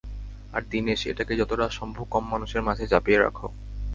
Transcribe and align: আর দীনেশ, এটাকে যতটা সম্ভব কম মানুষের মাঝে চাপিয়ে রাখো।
আর 0.53 0.61
দীনেশ, 0.69 1.01
এটাকে 1.07 1.33
যতটা 1.35 1.65
সম্ভব 1.69 2.05
কম 2.09 2.23
মানুষের 2.31 2.61
মাঝে 2.61 2.85
চাপিয়ে 2.87 3.19
রাখো। 3.19 3.47